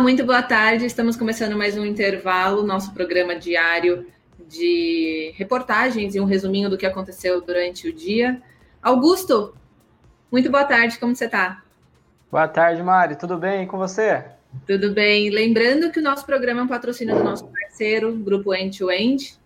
[0.00, 0.86] muito boa tarde.
[0.86, 4.06] Estamos começando mais um intervalo, nosso programa diário
[4.48, 8.40] de reportagens e um resuminho do que aconteceu durante o dia.
[8.82, 9.54] Augusto,
[10.32, 11.62] muito boa tarde, como você está?
[12.30, 13.16] Boa tarde, Mari.
[13.16, 14.24] Tudo bem com você?
[14.66, 15.28] Tudo bem.
[15.28, 19.38] Lembrando que o nosso programa é um patrocínio do nosso parceiro, Grupo End to End.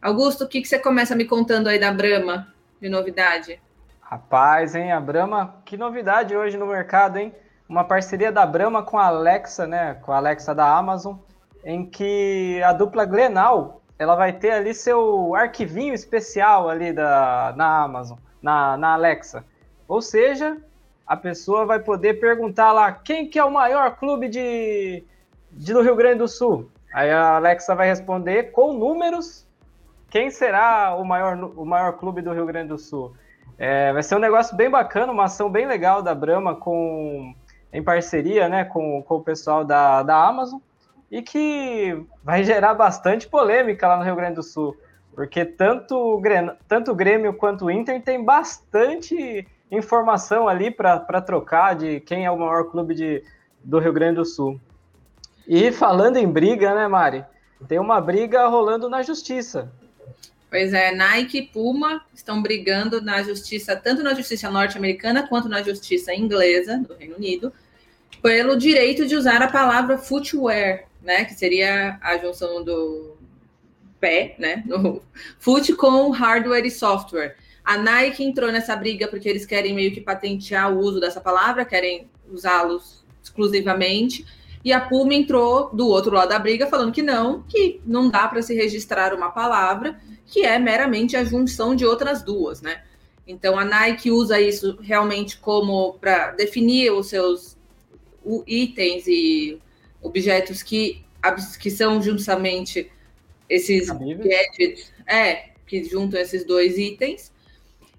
[0.00, 3.60] Augusto, o que, que você começa me contando aí da Brahma de novidade?
[4.00, 4.92] Rapaz, hein?
[4.92, 7.34] A Brahma, que novidade hoje no mercado, hein?
[7.68, 9.94] Uma parceria da Brahma com a Alexa, né?
[10.02, 11.16] Com a Alexa da Amazon,
[11.64, 17.82] em que a dupla Glenal ela vai ter ali seu arquivinho especial ali da, na
[17.82, 19.44] Amazon, na, na Alexa.
[19.88, 20.58] Ou seja,
[21.06, 25.02] a pessoa vai poder perguntar lá quem que é o maior clube de,
[25.50, 26.70] de do Rio Grande do Sul.
[26.92, 29.46] Aí a Alexa vai responder com números
[30.10, 33.14] quem será o maior, o maior clube do Rio Grande do Sul.
[33.58, 37.34] É, vai ser um negócio bem bacana, uma ação bem legal da Brahma com,
[37.76, 40.58] em parceria né, com, com o pessoal da, da Amazon
[41.10, 44.74] e que vai gerar bastante polêmica lá no Rio Grande do Sul,
[45.14, 51.20] porque tanto o Grêmio, tanto o Grêmio quanto o Inter tem bastante informação ali para
[51.20, 53.22] trocar de quem é o maior clube de,
[53.62, 54.58] do Rio Grande do Sul.
[55.46, 57.24] E falando em briga, né, Mari?
[57.68, 59.70] Tem uma briga rolando na justiça.
[60.48, 65.62] Pois é, Nike e Puma estão brigando na justiça, tanto na justiça norte-americana quanto na
[65.62, 67.52] justiça inglesa do Reino Unido,
[68.22, 71.24] pelo direito de usar a palavra footwear, né?
[71.24, 73.16] Que seria a junção do
[74.00, 74.62] pé, né?
[74.66, 75.02] No
[75.38, 77.36] foot com hardware e software.
[77.64, 81.64] A Nike entrou nessa briga porque eles querem meio que patentear o uso dessa palavra,
[81.64, 84.24] querem usá-los exclusivamente.
[84.64, 88.26] E a Puma entrou do outro lado da briga falando que não, que não dá
[88.28, 92.82] para se registrar uma palavra que é meramente a junção de outras duas, né?
[93.26, 97.56] Então a Nike usa isso realmente como para definir os seus
[98.46, 99.60] itens e
[100.02, 101.04] objetos que,
[101.60, 102.90] que são justamente
[103.48, 107.32] esses gadgets, é, que juntam esses dois itens.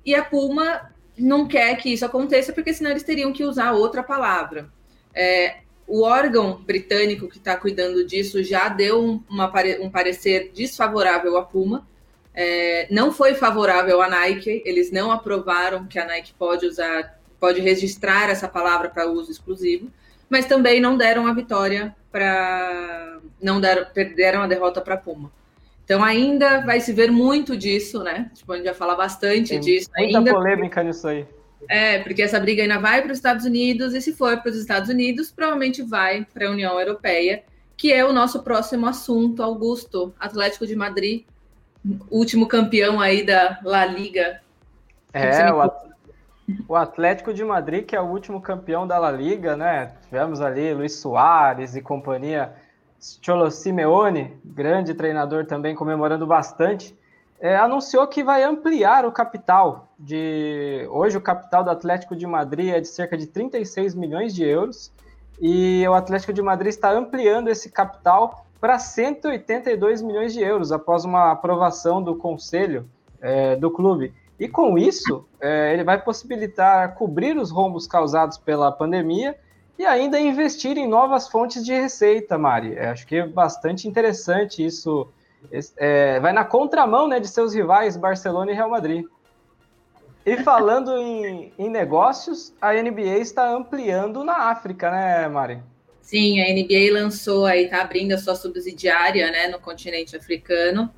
[0.05, 4.03] E a Puma não quer que isso aconteça, porque senão eles teriam que usar outra
[4.03, 4.69] palavra.
[5.13, 11.37] É, o órgão britânico que está cuidando disso já deu um, uma, um parecer desfavorável
[11.37, 11.87] à Puma.
[12.33, 17.61] É, não foi favorável à Nike, eles não aprovaram que a Nike pode usar, pode
[17.61, 19.91] registrar essa palavra para uso exclusivo
[20.29, 23.19] mas também não deram a vitória para.
[23.41, 25.31] não deram, perderam a derrota para Puma.
[25.83, 28.29] Então ainda vai se ver muito disso, né?
[28.33, 29.89] Tipo, a gente vai falar bastante Tem disso.
[29.97, 30.33] Muita ainda...
[30.33, 31.25] polêmica nisso aí.
[31.69, 34.57] É, porque essa briga ainda vai para os Estados Unidos, e se for para os
[34.57, 37.43] Estados Unidos, provavelmente vai para a União Europeia,
[37.75, 41.23] que é o nosso próximo assunto, Augusto, Atlético de Madrid,
[42.09, 44.41] último campeão aí da La Liga.
[45.13, 45.71] É, o,
[46.67, 49.93] o Atlético de Madrid, que é o último campeão da La Liga, né?
[50.03, 52.53] Tivemos ali Luiz Soares e companhia,
[53.21, 56.97] Cholo Simeone, grande treinador também, comemorando bastante.
[57.39, 62.73] É, anunciou que vai ampliar o capital de hoje o capital do Atlético de Madrid
[62.73, 64.91] é de cerca de 36 milhões de euros
[65.39, 71.05] e o Atlético de Madrid está ampliando esse capital para 182 milhões de euros após
[71.05, 72.89] uma aprovação do conselho
[73.21, 74.13] é, do clube.
[74.39, 79.35] E com isso, é, ele vai possibilitar cobrir os rombos causados pela pandemia
[79.79, 82.73] e ainda investir em novas fontes de receita, Mari.
[82.75, 85.07] É, acho que é bastante interessante isso.
[85.77, 89.05] É, vai na contramão né, de seus rivais Barcelona e Real Madrid.
[90.25, 95.61] E falando em, em negócios, a NBA está ampliando na África, né, Mari?
[96.01, 100.91] Sim, a NBA lançou aí, está abrindo a sua subsidiária né, no continente africano.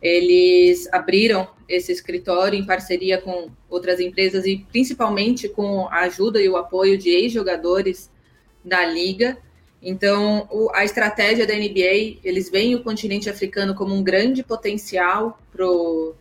[0.00, 6.48] Eles abriram esse escritório em parceria com outras empresas e principalmente com a ajuda e
[6.48, 8.10] o apoio de ex-jogadores
[8.64, 9.36] da liga.
[9.82, 15.38] Então, o, a estratégia da NBA, eles veem o continente africano como um grande potencial
[15.52, 16.14] para o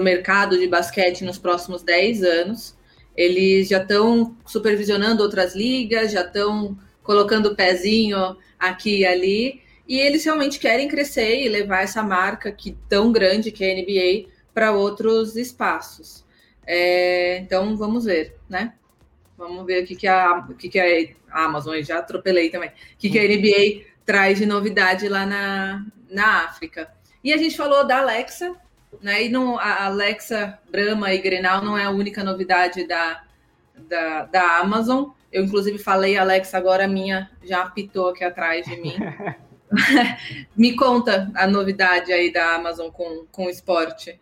[0.00, 2.76] mercado de basquete nos próximos 10 anos.
[3.16, 9.98] Eles já estão supervisionando outras ligas, já estão colocando o pezinho aqui e ali, e
[9.98, 14.30] eles realmente querem crescer e levar essa marca que tão grande que é a NBA
[14.52, 16.26] para outros espaços.
[16.66, 18.74] É, então vamos ver, né?
[19.38, 22.72] Vamos ver o que, que, a, o que, que a Amazon, já atropelei também, o
[22.98, 26.92] que, que a NBA traz de novidade lá na, na África.
[27.24, 28.54] E a gente falou da Alexa,
[29.00, 29.24] né?
[29.24, 33.22] E não, a Alexa, Brahma e Grenal não é a única novidade da,
[33.88, 35.10] da, da Amazon.
[35.32, 38.96] Eu, inclusive, falei Alexa, agora a minha já apitou aqui atrás de mim.
[40.56, 44.20] Me conta a novidade aí da Amazon com, com o esporte.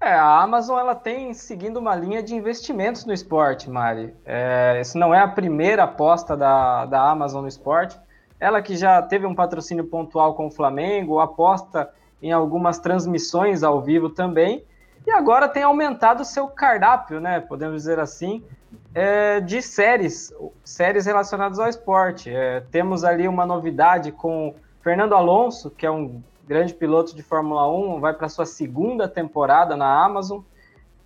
[0.00, 4.14] É, a Amazon ela tem seguindo uma linha de investimentos no esporte, Mari.
[4.24, 7.98] É, isso não é a primeira aposta da, da Amazon no esporte.
[8.38, 11.90] Ela que já teve um patrocínio pontual com o Flamengo, aposta
[12.22, 14.64] em algumas transmissões ao vivo também,
[15.04, 17.40] e agora tem aumentado o seu cardápio, né?
[17.40, 18.44] Podemos dizer assim,
[18.98, 20.34] é, de séries,
[20.64, 22.34] séries relacionadas ao esporte.
[22.34, 27.70] É, temos ali uma novidade com Fernando Alonso, que é um grande piloto de Fórmula
[27.70, 30.40] 1, vai para sua segunda temporada na Amazon.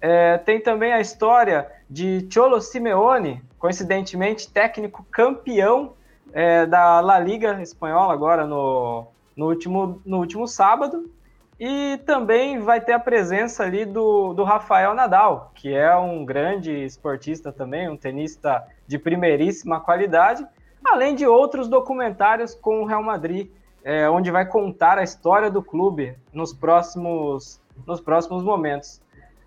[0.01, 5.93] É, tem também a história de Cholo Simeone, coincidentemente técnico campeão
[6.33, 9.07] é, da La Liga espanhola agora no,
[9.37, 11.11] no, último, no último sábado.
[11.65, 16.73] E também vai ter a presença ali do, do Rafael Nadal, que é um grande
[16.73, 20.45] esportista também, um tenista de primeiríssima qualidade,
[20.85, 23.49] além de outros documentários com o Real Madrid,
[23.85, 29.01] é, onde vai contar a história do clube nos próximos, nos próximos momentos.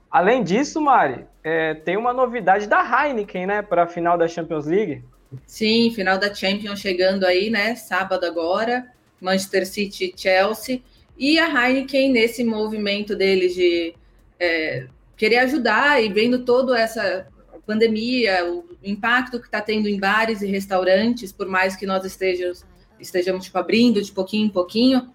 [0.10, 4.68] Além disso, Mari, é, tem uma novidade da Heineken, né, para a final da Champions
[4.68, 5.04] League.
[5.46, 8.90] Sim, final da Champions chegando aí, né, sábado agora,
[9.20, 10.82] Manchester City e Chelsea.
[11.18, 13.94] E a Heineken, nesse movimento deles de
[14.40, 17.28] é, querer ajudar e vendo toda essa
[17.66, 22.64] pandemia, o impacto que está tendo em bares e restaurantes, por mais que nós estejamos,
[23.00, 25.10] estejamos tipo, abrindo de pouquinho em pouquinho,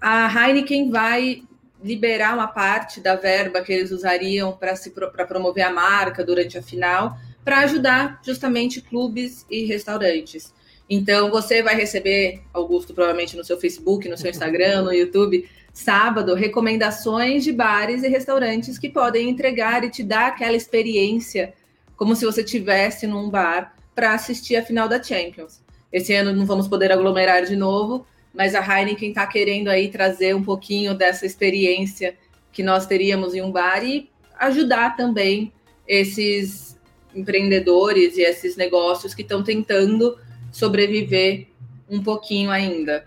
[0.00, 1.42] a Heineken vai
[1.82, 7.16] liberar uma parte da verba que eles usariam para promover a marca durante a final,
[7.44, 10.52] para ajudar justamente clubes e restaurantes.
[10.88, 16.34] Então, você vai receber, Augusto, provavelmente no seu Facebook, no seu Instagram, no YouTube, sábado,
[16.34, 21.52] recomendações de bares e restaurantes que podem entregar e te dar aquela experiência
[21.96, 25.60] como se você tivesse num bar para assistir a final da Champions.
[25.92, 30.34] Esse ano não vamos poder aglomerar de novo, mas a Heineken está querendo aí trazer
[30.34, 32.16] um pouquinho dessa experiência
[32.52, 34.08] que nós teríamos em um bar e
[34.38, 35.52] ajudar também
[35.86, 36.78] esses
[37.14, 40.16] empreendedores e esses negócios que estão tentando
[40.52, 41.48] sobreviver
[41.88, 43.04] um pouquinho ainda.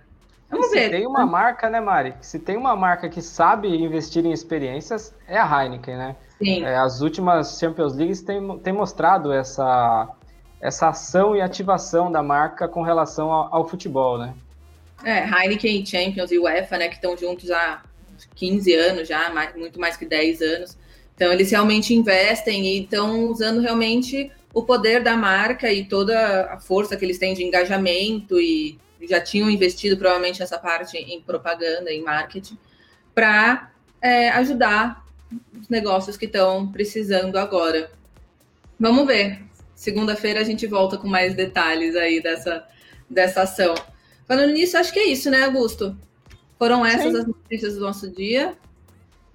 [0.49, 0.89] Vamos se ver.
[0.89, 2.13] tem uma marca, né, Mari?
[2.21, 6.15] Se tem uma marca que sabe investir em experiências, é a Heineken, né?
[6.37, 6.63] Sim.
[6.63, 10.09] É, as últimas Champions Leagues têm, têm mostrado essa,
[10.59, 14.33] essa ação e ativação da marca com relação ao, ao futebol, né?
[15.03, 17.81] É, Heineken, Champions e UEFA, né, que estão juntos há
[18.35, 20.77] 15 anos já, mais, muito mais que 10 anos.
[21.15, 26.59] Então, eles realmente investem e estão usando realmente o poder da marca e toda a
[26.59, 28.77] força que eles têm de engajamento e
[29.07, 32.57] já tinham investido provavelmente nessa parte em propaganda, em marketing,
[33.15, 33.71] para
[34.01, 35.05] é, ajudar
[35.59, 37.91] os negócios que estão precisando agora.
[38.79, 39.41] Vamos ver.
[39.75, 42.67] Segunda-feira a gente volta com mais detalhes aí dessa,
[43.09, 43.73] dessa ação.
[44.27, 45.97] Falando nisso, acho que é isso, né, Augusto?
[46.59, 47.19] Foram essas Sim.
[47.19, 48.55] as notícias do nosso dia.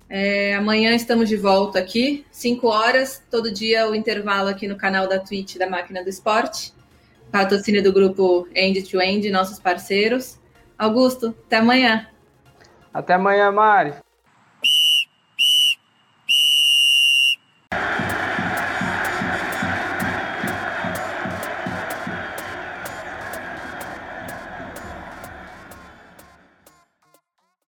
[0.09, 5.09] É, amanhã estamos de volta aqui, 5 horas, todo dia o intervalo aqui no canal
[5.09, 6.73] da Twitch da Máquina do Esporte.
[7.31, 10.39] Patrocínio do grupo End to End, nossos parceiros.
[10.79, 12.07] Augusto, até amanhã.
[12.95, 13.95] Até amanhã, Mari.